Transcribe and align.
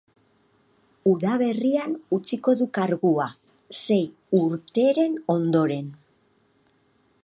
Udaberrian 1.11 1.93
utziko 2.17 2.55
du 2.63 2.69
kargua, 2.79 3.29
sei 3.83 4.01
urteren 4.43 5.23
ondoren. 5.39 5.95